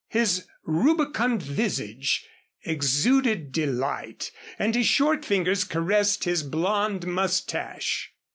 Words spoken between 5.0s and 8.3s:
fingers caressed his blond mustache.